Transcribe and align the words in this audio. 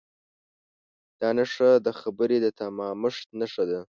دا 1.19 1.29
نښه 1.37 1.69
د 1.85 1.87
خبرې 1.99 2.37
د 2.41 2.47
تمامښت 2.59 3.27
نښه 3.39 3.63
ده. 3.69 3.79